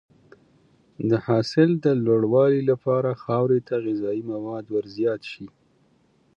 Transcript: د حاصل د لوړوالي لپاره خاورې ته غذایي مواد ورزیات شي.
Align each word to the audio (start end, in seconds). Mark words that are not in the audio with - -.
د 1.09 1.11
حاصل 1.25 1.69
د 1.85 1.85
لوړوالي 2.05 2.61
لپاره 2.71 3.19
خاورې 3.23 3.59
ته 3.67 3.75
غذایي 3.85 4.23
مواد 4.31 4.65
ورزیات 4.75 5.21
شي. 5.31 5.47